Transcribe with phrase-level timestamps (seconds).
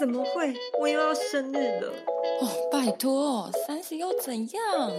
[0.00, 0.54] 怎么会？
[0.80, 1.92] 我又要生日了！
[2.40, 4.90] 哦，拜托，三十又怎样？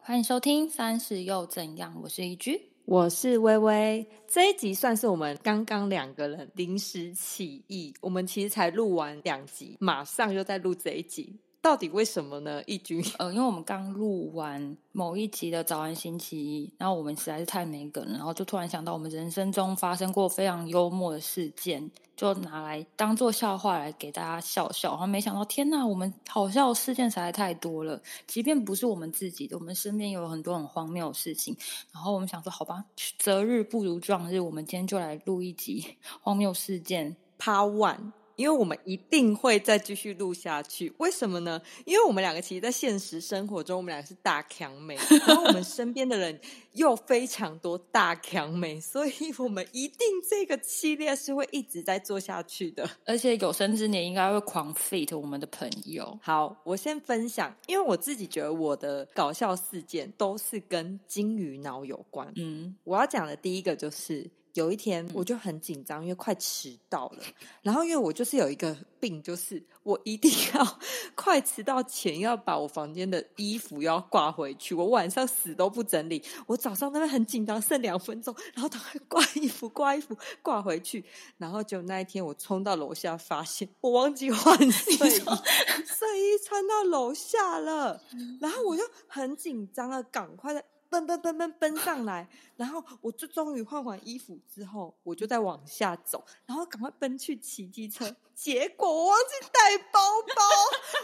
[0.00, 4.04] 欢迎收听《三十又怎样》，我是一居，我是微微。
[4.26, 11.38] 这一集算是我们刚刚两个人临时起意，我们其实才录完两集，马上又在录这一集。
[11.62, 12.60] 到底为什么呢？
[12.66, 21.88] 一军， 呃，因为我们刚录完某一集的早安星期一，然后我们实在是太没梗了，然后就突然想到我们人生中发生过非常幽默的事件，
[22.20, 24.90] 就拿来当做笑话来给大家笑笑。
[24.90, 31.56] 然后没想到，天呐，我们好笑事件实在太多了，即便不是我们自己的，我们身边有很多很荒谬的事情。
[31.92, 32.84] 然后我们想说，好吧，
[33.18, 38.19] 择日不如撞日，我们今天就来录一集荒谬事件 Part One。
[38.40, 41.60] 因为我们一定会再继续录下去，为什么呢？
[41.84, 46.40] 因为我们两个其实，在现实生活中，我们两个是大强美， 然后我们身边的人
[46.72, 56.18] 又非常多大强美，所以我们一定这个系列是会一直在做下去的，而且有生之年应该会狂 fit 我们的朋友。
[56.22, 62.32] 好，我先分享，因为我自己觉得我的搞笑事件都是跟金鱼脑有关。
[62.36, 64.30] 嗯，我要讲的第一个就是。
[64.54, 67.22] 有一天我就很紧张，因为快迟到了。
[67.62, 70.78] 然后因为我就是有一个病，就是我一定要
[71.14, 74.74] 快迟到前要把我房间的衣服要挂回去。
[74.74, 81.04] 我晚上死都不整理，我早上那边很紧张，剩两分钟，然后赶快挂衣服、挂衣服、挂回去。
[81.38, 88.02] 然后就那一天我冲到楼下，发现我忘记换 睡衣，睡衣穿到楼下了。
[88.40, 90.64] 然后我就很紧张啊，赶快的。
[90.90, 100.00] 奔奔奔奔奔上来，然后我就终于换完衣服之后，我就在往下走，然后赶快奔去骑机车，结果我忘记带包
[100.34, 100.42] 包，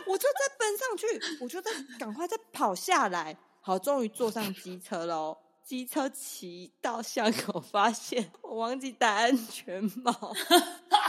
[0.09, 1.07] 我就再奔上去，
[1.41, 5.39] 我就再赶快再跑下来，好，终于坐上机车喽。
[5.63, 10.13] 机车骑到巷口，发现我忘记戴安全帽。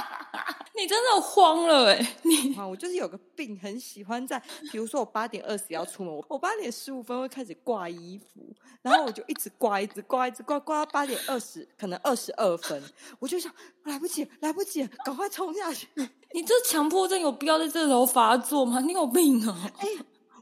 [0.77, 2.15] 你真的慌了哎！
[2.23, 4.39] 你 啊，我就是有个病，很喜欢在，
[4.71, 12.81] 比如说我八点二十要出门，我我八点十五分会开始挂衣服，然后我就一直挂，一直挂，一直挂，挂到八点二十，可能二十二分，
[13.19, 13.51] 我就想
[13.83, 15.87] 来不及，来不及，赶快冲下去！
[16.33, 18.79] 你这强迫症有必要在这时候发作吗？
[18.81, 19.71] 你有病啊！
[19.79, 19.87] 哎。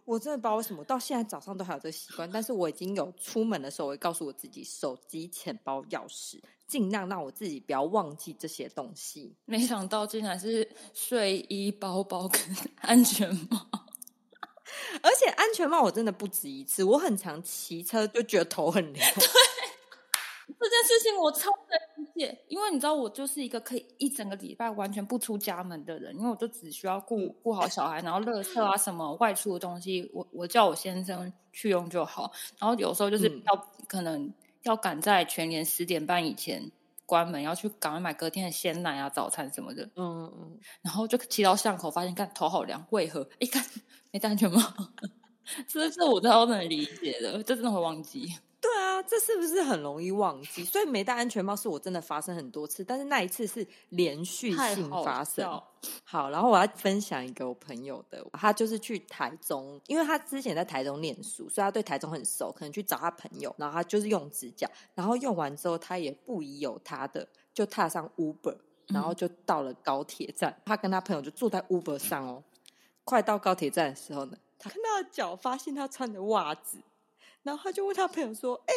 [0.05, 9.35] 我真的不知道为什么到现在早上都还有这个习惯，但是我已经有出门的时候，我会告诉我自己手机、钱包、钥匙，尽量让我自己不要忘记这些东西。
[9.45, 12.39] 没想到竟然是睡衣、包包跟
[12.81, 13.67] 安全帽，
[15.01, 19.13] 而且安全帽我真的不止一次，我很常骑车就觉得头很凉。
[19.15, 19.25] 对。
[20.57, 32.31] 这件事情我超能理解，因为你知道我就是一个可以一整个礼拜完全不出家门的人，因为我就只需要顾顾好小孩，然后乐色啊什么外出的东西，我我叫我先生去用就好。
[32.59, 33.55] 然后有时候就是要
[33.87, 34.31] 可能
[34.65, 36.71] 要赶在全年十点半以前
[37.05, 39.89] 关门，要去赶快买隔天的鲜奶啊、早餐什么的。
[39.95, 40.59] 嗯嗯。
[40.81, 43.27] 然后就骑到巷口，发现看头好凉，为何？
[43.39, 43.63] 一看
[44.11, 44.59] 没戴安全帽，
[45.67, 48.35] 这这我都能理解的，这真的会忘记。
[48.65, 50.63] 对啊，这是不是很容易忘记？
[50.63, 55.61] 所以没戴安全帽是我真的发生很多次，但是那一次是连续性发生。
[56.03, 72.43] 好，然后我要分享一个我朋友的，他就是去台中，因为他之前在台中念书，所以他对台中很熟，可能去找他朋友，然后他就是用指甲，然后用完之后他也不疑有他的，就踏上 Uber，然后就到了高铁站，他跟他朋友就坐在 Uber 上哦，
[73.03, 76.79] 快到高铁站的时候呢，他看到脚，发现他穿的袜子。
[77.45, 78.73] 然后他就问他朋友说：“哎，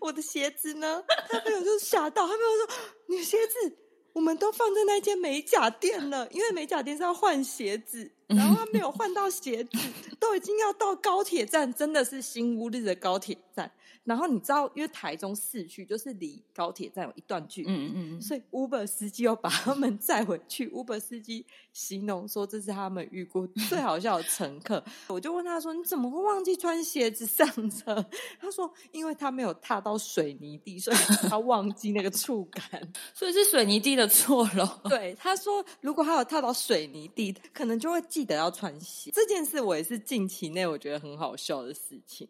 [0.00, 2.74] 我的鞋子呢？”他朋友就吓到，他朋友说
[3.06, 3.76] ：“你的鞋子
[4.14, 9.78] 我们都放在那间美甲店了，因为美甲店是要换鞋子，然后他没有换到鞋子，
[10.18, 13.70] 都已经要到高铁站，真的是新乌日的高铁站。”
[14.04, 20.68] 然后你知道，因为台中市区就是离高铁站有一段距离，嗯嗯，所以 Uber 司机又把他们载回去。
[20.70, 24.82] Uber 司机形容说这是他们遇过最好笑的乘客。
[25.08, 28.04] 我就问他说：“你怎么会忘记穿鞋子上车？”
[28.40, 30.96] 他说：“因为他没有踏到水泥地，所以
[31.28, 42.28] 他忘记那个触感， 所以是水泥地的错了。”对，他说：“如果他有踏到水泥地，可能就会记得要穿鞋。”这件事我也是近期内我觉得很好笑的事情。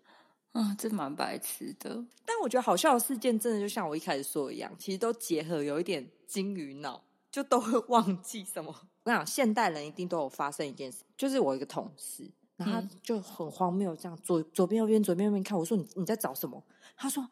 [0.53, 2.05] 啊，这蛮白痴的。
[2.25, 8.75] 但我觉得好笑的事件，真的就像我一开始说的一样，其实都结合有一点金鱼脑，就都会忘记什么。
[9.05, 15.57] 我想现代人一定都有发生一件事，就是我一个同事，然后他就很荒谬，这样左左边右边左边右边看。
[15.57, 16.63] 我说你你在找什么？
[16.97, 17.29] 他说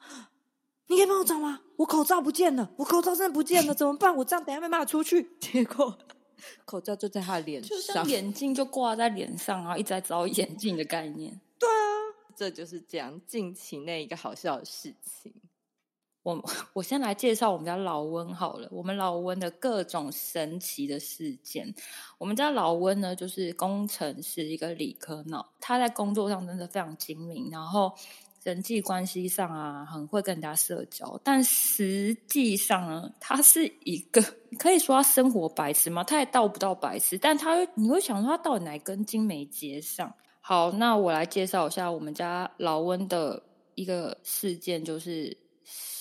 [0.87, 1.63] 你可以帮我找吗？
[1.77, 4.15] 我口罩不见了，我口罩真的不见了，怎么办？
[4.15, 5.31] 我这样等下没办法出去。
[5.41, 5.99] 结果
[6.67, 11.41] 口罩就在他的脸上，眼镜就挂在脸上，然后一直在找眼镜的概念。
[12.37, 15.33] 这就是这样近期内一个好笑的事情。
[16.23, 16.43] 我
[16.73, 18.67] 我先来介绍我们家老温好了。
[18.73, 21.75] 我们老温的各种神奇的事件。
[22.17, 25.53] 我们家老温呢，就是工程师，一个理科脑。
[25.61, 27.95] 他在工作上真的非常精明，然后
[28.43, 31.21] 人际关系上啊，很会跟人家社交。
[31.23, 34.23] 但实际上呢，他是一个
[34.59, 36.03] 可以说他生活白痴吗？
[36.03, 40.15] 他也到不到白痴，但他你会想说他到底哪根筋没接上？
[40.47, 43.43] 好，那我来介绍一下我们家老温的
[43.75, 45.39] 一个事件，就是。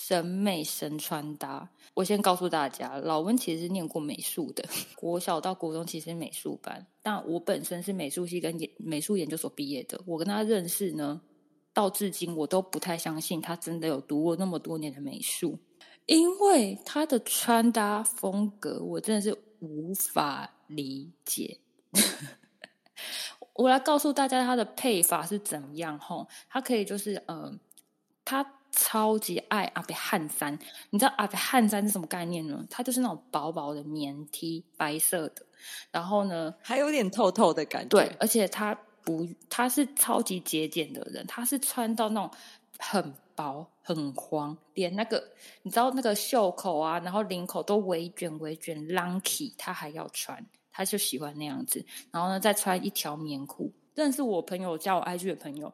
[0.06, 4.62] 审美神穿搭，我先告诉大家，老温其实是念过美术的，
[4.94, 9.98] 国小到国中其实美术班，但我本身是美术系跟研美术研究所毕业的。
[10.04, 11.22] 我跟他认识呢，
[11.72, 15.58] 到至今我都不太相信他真的有读过那么多年的美术，
[16.04, 21.60] 因为他的穿搭风格我真的是无法理解。
[23.54, 27.58] 我来告诉大家它的配法是怎么样吼，它可以就是嗯，
[28.24, 28.44] 他。
[28.76, 30.58] 超级爱阿贝汗衫，
[30.90, 32.66] 你知道阿贝汗衫是什么概念呢？
[32.68, 35.46] 它就是那种薄薄的棉 T，白色的，
[35.92, 37.90] 然后呢还有点透透的感觉。
[37.90, 42.30] 对，而且他不，他是超级节俭的人，他是穿到那种
[42.80, 45.22] 很薄、很黄，连那个
[45.62, 51.86] 你知道那个袖口啊，然后领口都微卷微卷 l u n k y 他还要穿，他就喜欢那样子。
[52.10, 53.72] 然后呢，再穿一条棉裤。
[53.94, 55.72] 认识我朋友加我 IG 的朋友。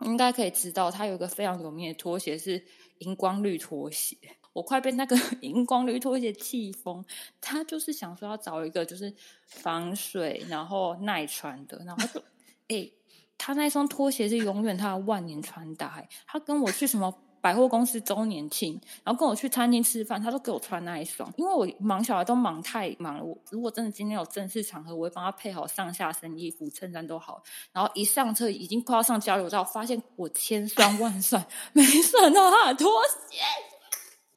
[0.00, 2.64] 应该可以知道，他有一个非常有名的拖鞋是
[2.98, 4.16] 荧光绿拖鞋。
[4.52, 7.04] 我快被那个 荧光绿拖鞋气疯。
[7.40, 9.14] 他就是想说要找一个就是
[9.46, 12.20] 防水然后耐穿的，然后就
[12.66, 12.90] 哎，
[13.38, 16.04] 他那双拖鞋是永远他的万年穿搭。
[16.26, 17.16] 他跟我去什么？
[17.42, 23.24] 百货公司周年庆，然后跟我去餐厅吃饭，他都给我穿那一双，因为我忙小孩都忙太忙了。
[23.24, 27.42] 我如果真的今天有正式场合，我会帮他配好上下身衣服、衬衫都好。
[27.72, 32.88] 然后一上车，已经快要上交流道，发现我千算万算没算到他的拖
[33.28, 33.38] 鞋。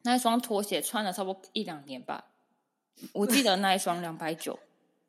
[0.01, 2.25] 那一双拖鞋穿了差不多一两年吧，
[3.13, 4.57] 我记得那一双两百九，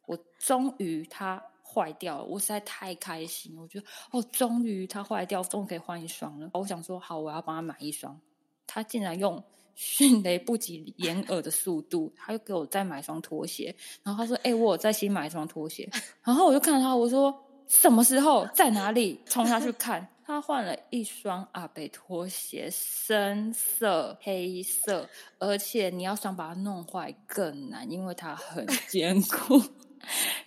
[0.06, 1.42] 我终于他。
[1.76, 3.54] 坏掉了，我实在太开心。
[3.58, 6.48] 我觉得哦，终于它坏掉，终于可以换一双了。
[6.54, 8.18] 我想说好，我要帮他买一双。
[8.66, 9.42] 他竟然用
[9.74, 13.76] 迅雷不及掩耳的速度，他又给我再买双拖鞋。
[14.02, 15.86] 然后他说：“哎，我有再新买一双拖鞋。”
[16.24, 17.32] 然后我就看他，我说
[17.68, 25.08] ：“什么时候在哪里？”冲下去看，他换了一双阿贝拖鞋，深色黑色，
[25.38, 29.62] 而且你要想把它弄坏更难，因为它很坚固。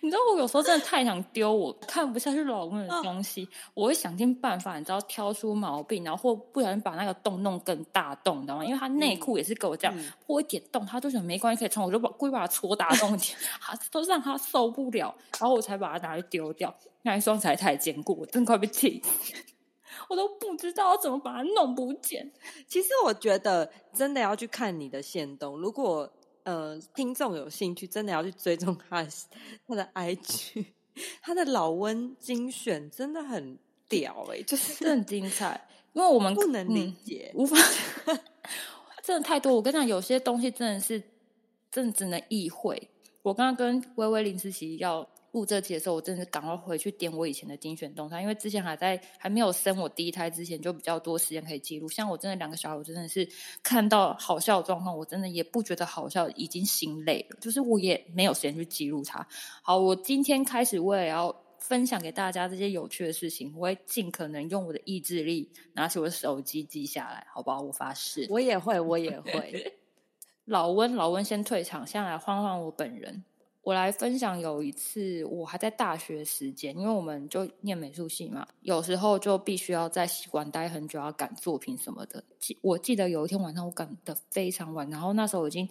[0.01, 8.65] 你知道我有时候真的太想丢，我看不下去老公的东西，我会想尽办法，你知道挑出毛病，然后或不小心把那个洞弄更大洞，你知道吗？
[8.65, 13.17] 因为他内裤也是给我这样破一点洞，他就想没关系可以穿，我就把故意把它戳大洞，
[13.59, 16.73] 他都让他受不了，然后我才把它拿去丢掉。
[17.01, 19.01] 那一双才太坚固，我真快被气，
[20.09, 22.31] 我都不知道怎么把它弄不见。
[22.67, 26.09] 其实我觉得真的要去看你的线洞，如果。
[26.49, 29.05] 呃，听众有兴趣，真的要去追踪他
[29.67, 30.65] 他的 IG，
[31.21, 33.55] 他的老温精选真的很
[33.87, 35.67] 屌哎，就是很精彩。
[35.93, 37.55] 因为我们不能理解，无法，
[39.03, 39.53] 真的太多。
[39.53, 40.99] 我跟你讲，有些东西真的是
[41.71, 42.89] 真的只能意会。
[43.21, 45.07] 我刚刚跟微微林思琪要。
[45.31, 51.87] 录这期的时候，我真的是赶快回去点我以前的精选动态，因为之前还在还没有生我第一胎之前，就比较多时间可以记录。
[51.87, 53.27] 像我真的两个小孩，我真的是
[53.61, 57.37] 看到好笑的状况，我真的也不觉得好笑，已经心累了。
[57.39, 59.27] 就是我也没有时间去记录它。
[59.61, 67.61] 好，我今天开始，我也要分享给大家这些有趣的事情，我会尽可能用我的意志力拿起我的手机记下来，好不好？
[67.61, 69.75] 我发誓，我也会，我也会。
[70.45, 73.23] 老温，老温先退场，先来换换我本人。
[73.61, 82.23] 我来分享有一次，我还在大学时间，因为我们就念美术系嘛，有时候就必须要在习馆待很久，要赶作品什么的。
[82.39, 85.67] 记我记得有一天晚上，我赶的非常晚，然后那时候已经。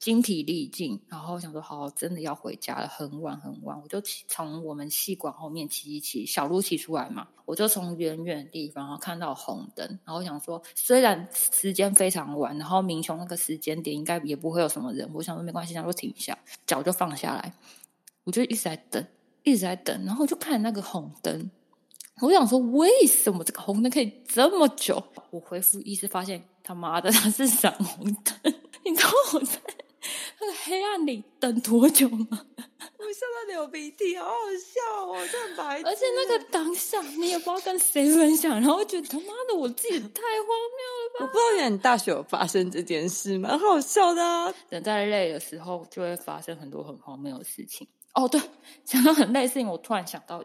[0.00, 17.52] 精疲力尽，然后想说好，真的要回家了，很晚很晚，我就从我们戏馆后面骑一骑小路骑出来嘛，我就从远远的地方然后看到红灯，然后想说虽然时间非常晚，然后明雄那个时间点应该也不会有什么人，我想说没关系，想说停下，脚就放下来，
[18.24, 19.06] 我就一直在等，
[19.44, 21.50] 一直在等，然后就看那个红灯，
[22.22, 25.02] 我想说为什么这个红灯可以这么久？
[25.28, 28.54] 我回复意识发现他妈的它是闪红灯，
[28.86, 29.60] 你知道我在。
[30.66, 32.46] 那个黑暗里等多久吗？
[32.98, 35.82] 我笑到流鼻涕，好好笑哦，这很白。
[35.82, 40.46] 而且那个当下，你也不知道跟谁分享，然后觉得他妈的，我自己太荒
[40.78, 41.20] 谬了吧？
[41.20, 44.52] 我不知道原来你大学有发生这件事，蛮好笑的啊。
[44.68, 47.88] 人在累的时候，就会发生很多很荒谬的事情。
[48.14, 48.40] 哦，对，
[48.84, 50.44] 想到很累的事情，我突然想到，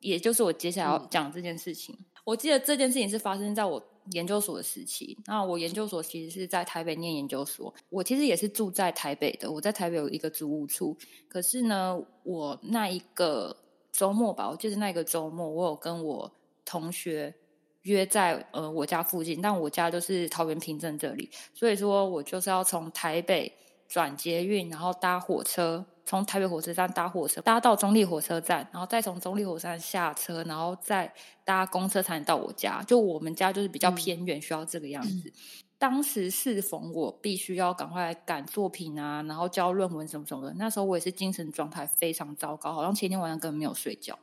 [0.00, 1.98] 也就是我接下来要讲这件事情。
[2.24, 3.80] 我记得这件事情是发生在我
[4.12, 5.16] 研究所的时期。
[5.26, 9.50] 那我研究所其实是在台北念研究所，我其实也是住在台北的。
[9.50, 10.96] 我在台北有一个租屋处，
[11.28, 13.56] 可是呢，我那一个
[13.92, 16.30] 周末吧，我记得那个周末，我有跟我
[16.64, 17.34] 同学
[17.82, 23.52] 约在呃我家附近，但我家就是桃园平镇这里，所以说我就是要从台北
[23.88, 25.84] 转捷运，然后搭火车。
[26.06, 31.12] 从台北火车站搭火车，搭到中立火车站，然后再从中立火车站下车，然后再
[31.44, 32.80] 搭公车才能到我家。
[32.84, 35.32] 就我们家就是比较偏远，需要这个样子。
[35.78, 40.54] 当时适逢我必须要赶快赶作品啊，然后交论文什么什么的。
[40.54, 44.16] 那时候我也是精神状态非常糟糕，好像前天晚上根本没有睡觉。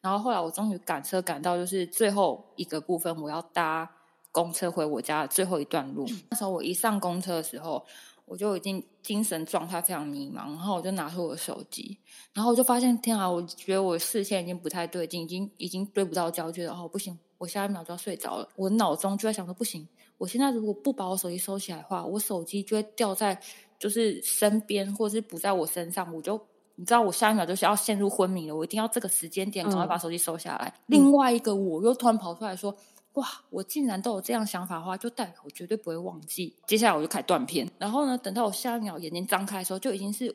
[0.00, 3.88] 然后后来我终于赶车赶到，就是最后一个部分，我要搭
[4.32, 6.04] 公车回我家的最后一段路。
[6.30, 7.86] 那时候我一上公车的时候。
[8.28, 11.98] 我就已经精神状态非常迷茫，然后我就拿出我的手机，
[12.32, 18.48] 然后我就发现天啊，我觉得我视线已经不太对劲，已经已经对不到焦，觉得哦不行，我下一秒就要睡着了。
[18.56, 23.40] 我脑中就在想说，不行，我现在如果不把我手机收起来的话，我手机就会掉在
[23.78, 26.40] 就是身边，或者是不在我身上，我就
[26.76, 28.54] 你知道，我下一秒就是要陷入昏迷了。
[28.54, 30.72] 我一定要这个时间点赶快把手机收下来。
[30.86, 32.74] 另外一个我又突然跑出来说。
[33.14, 33.26] 哇！
[33.50, 36.56] 我竟然都有这样想法的话，就代表我绝对不会忘记。
[36.66, 40.34] 接下来我就开始断片，然后呢，等到我下一秒眼睛张开的时候，就已经是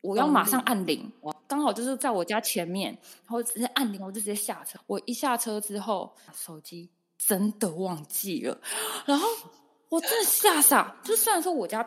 [0.00, 2.92] 我要马上按铃，我刚好就是在我家前面，
[3.24, 4.78] 然后直接按铃，我就直接下车。
[4.86, 8.58] 我一下车之后，手机真的忘记了，
[9.04, 9.26] 然后
[9.88, 10.96] 我真的吓傻。
[11.04, 11.86] 就虽然说我家。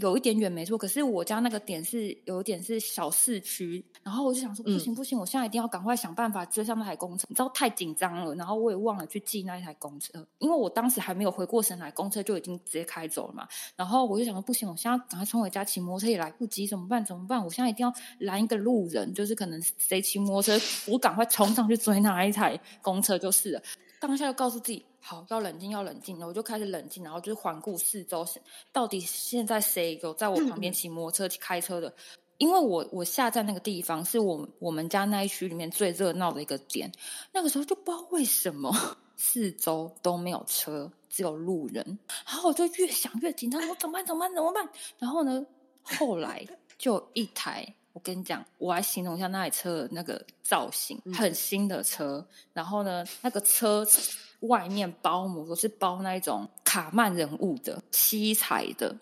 [0.00, 17.44] 有一点远没错，可是我家那个点是有一点是小市区，然后我就想说不行不行，我现在一定要赶快想办法追上那台公车，你知道太紧张了，然后我也忘了去记那一台公车，因为我当时还没有回过神来，公车就已经直接开走了嘛，然后我就想说不行，我现在赶快冲回家骑摩托车也来不及，怎么办怎么办？
[17.44, 23.62] 我现在一定要拦一个路人，就是可能谁骑摩托车，我赶快冲上去追那一台公车就是了。
[24.00, 26.20] 当下就告诉自己，好，要冷静，要冷静。
[26.26, 28.26] 我就开始冷静，然后就是环顾四周，
[28.72, 31.92] 到底现在谁有在我旁边骑摩托车、开车的？
[32.38, 36.90] 因为我我下站那个地方是我我们家那一区里面最热闹的一个点。
[37.32, 38.72] 那个时候就不知道为什么
[39.16, 41.98] 四周都没有车，只有路人。
[42.26, 44.06] 然后我就越想越紧张，我怎么办？
[44.06, 44.34] 怎么办？
[44.34, 44.68] 怎么办？
[44.98, 45.44] 然后呢，
[45.82, 47.66] 后来就一台。
[47.94, 52.24] 我跟你讲，我来形容一下那台车的那个造型，很新的车。
[52.52, 53.84] 然后呢，那个车
[54.40, 58.96] 外面包膜都是包那一种卡曼人物的七彩的，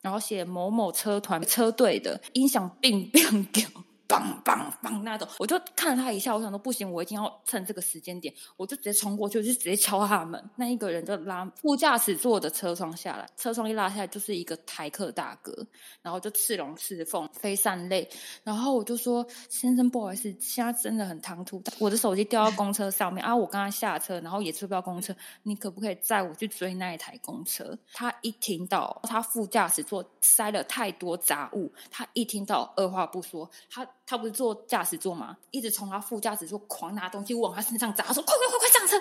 [0.00, 3.66] 然后写某某车团车队的音响，并并给。
[4.08, 10.42] 棒棒棒那种，我就看了他一下，我想说不行，我一定要趁这个时间点，我就直接冲过去，我就直接敲他门。
[10.56, 15.54] 那一个人就拉副驾驶座的车窗下来，车窗一拉下来就是一个台客大哥，
[16.00, 18.08] 然后就刺龙刺凤，飞散泪。
[18.42, 23.36] 然后我就说：“先生，不好意思，现在真的很唐突，我的手机掉到公车上面 啊！
[23.36, 33.86] 我刚刚下车，然后也追不到公车，你可不可以载我去追那一台公车？”他一听到他副驾驶座塞了太多杂物，他一听到二话不说，他。
[34.08, 38.96] 他不是坐驾驶座嘛，一直从他副驾驶座狂拿东西往他身上砸，他说：“快快快快上车！”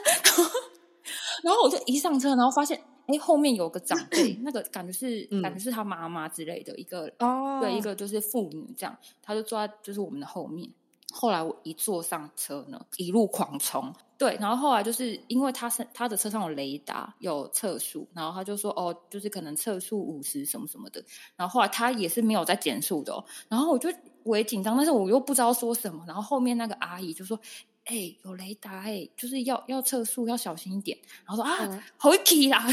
[1.44, 10.70] 然后我就一上车，然后发现，哎，后面有个长辈，那个感觉是感觉是他妈妈之类的一个哦，对，一个就是妇女这样，他就坐在就是我们的后面。
[11.14, 13.96] 后来我一坐上车呢，一路狂冲。
[14.18, 21.02] 对，然后后来就是因为他是他的车上有雷达，有测速，然后他就说哦，就是可能测速五十什么什么的。
[21.38, 23.14] 然后后来他也是没有在减速的。
[23.14, 23.90] 哦然后我就
[24.28, 26.04] 我也紧张，但是我又不知道说什么。
[26.06, 27.40] 然后后面那个阿姨就说
[27.86, 32.66] ：“哎，有雷达哎，就是要要测速，要小心一点。”然后说：“啊，好气啦！”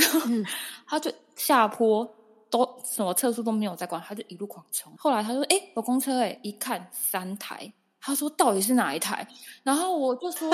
[0.87, 2.09] 他就下坡
[2.51, 4.93] 都什么测速都没有在管，他就一路狂冲。
[4.99, 7.73] 后来他说：“哎，有公车哎！”一看三台。
[8.07, 9.27] 他说：“到底是哪一台？”
[9.65, 10.51] 然后我就说：“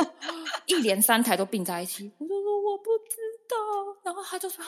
[0.66, 3.16] 一连三台都并在一起。”我就说：“我不知
[3.48, 3.56] 道。”
[4.04, 4.64] 然后他就说：“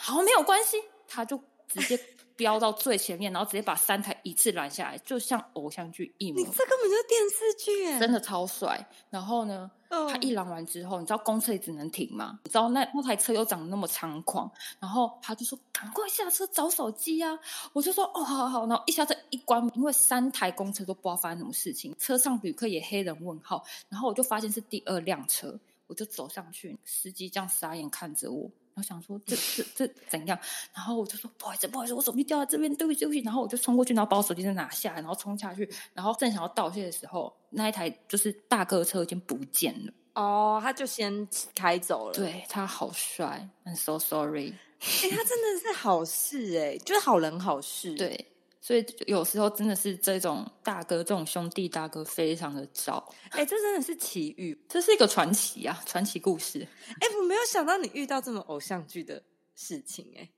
[0.00, 1.98] 好，没有关系。”他就直接
[2.36, 6.38] 飙到最前面，然后直接把三台一次拦下来，就像偶像剧一模。
[6.38, 8.88] 你这根本就是电视剧，真的超帅。
[9.10, 9.70] 然后呢？
[9.88, 12.40] 他一拦完之后，你知道公车也只能停吗？
[12.42, 17.38] 你知道那那台车又长得那么猖狂，然后他就说赶快下车找手机啊！
[17.72, 18.66] 我就说哦，好好好。
[18.66, 23.64] 然后一下车一关，因为三台公车都不知道发生什么事情，车上旅客也黑人问号。
[23.88, 25.56] 然后我就发现是第二辆车，
[25.86, 28.50] 我就走上去，司机这样傻眼看着我。
[28.76, 30.38] 我想说这这这怎样？
[30.74, 33.20] 然后我就说不好意思不好意思，我手机掉在这边，对不起对不起。
[33.20, 39.92] 然后我就冲过去，然后把我手机再拿下来，然后冲下去，然后正想要道谢的时候，那一台就是大客车已经不见了。
[40.14, 42.14] 哦，他就先开走了。
[42.14, 44.52] 对他好帅，I'm so sorry。
[44.80, 47.94] 哎，他真的是好事哎，就是好人好事。
[47.94, 48.32] 对。
[48.66, 53.14] 所以有时候真的是这种大哥，这种兄弟大哥非常的早。
[53.30, 56.66] 哎，这真的是奇遇，这是一个传奇啊，传奇故事。
[57.00, 59.22] 哎，我没有想到你遇到这么偶像剧的
[59.54, 60.28] 事情，哎，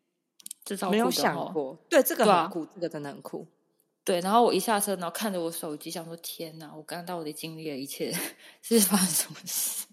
[0.63, 1.83] 至少没有想过。
[1.89, 3.47] 对，这个很酷，这个真的很酷。
[4.05, 8.13] 对，然后我一下车，然后看着我手机，想说：天哪，我刚刚到底经历了一切，
[8.61, 9.87] 是发生什么事？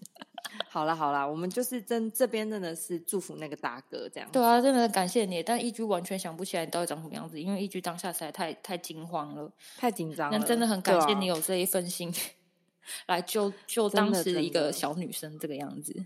[0.68, 4.28] 好了好了，我们就是真这边真的是祝福那个大哥这样。
[4.32, 5.42] 对啊，真的感谢你。
[5.42, 10.38] 但一居完全想不起来你到底长什么样子，因为一居当下实在太太惊慌了，太紧张了。
[10.38, 12.12] 那真的很感谢你有这一份心，
[13.06, 16.04] 来救救当时一个小女生这个样子。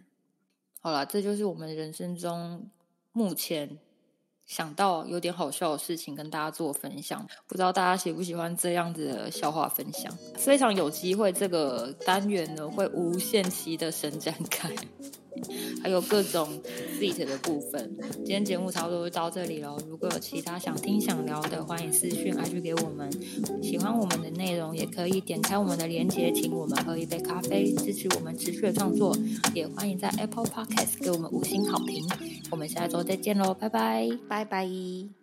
[0.80, 2.68] 好了，这就是我们人生中
[3.12, 3.78] 目前。
[4.50, 10.12] 想到有点好笑的事情跟大家做分享，不知道大家喜不喜欢这样子的笑话分享？
[10.34, 14.68] 非常有机会，这个单元呢会无限期的伸展开。
[15.82, 16.48] 还有各种
[16.98, 17.96] fit 的部分。
[18.16, 19.76] 今天节目差不多就到这里了。
[19.88, 23.10] 如果有其他想听想聊的，欢迎私讯 IG 给我们。
[23.62, 29.16] 喜欢我们的内容，也可以点开我们的链接，请我们喝一杯咖啡，支持我们持续的创作。
[29.54, 32.06] 也欢迎在 Apple Podcast 给我们五星好评。
[32.50, 35.19] 我们下周再见喽，拜拜，拜拜。